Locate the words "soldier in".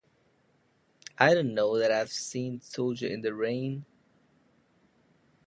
2.61-3.21